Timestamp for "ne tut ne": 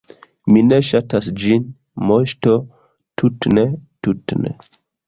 3.57-4.57